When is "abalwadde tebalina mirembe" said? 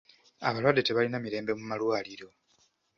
0.47-1.51